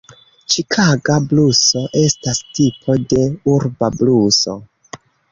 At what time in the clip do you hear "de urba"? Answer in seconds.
3.11-3.91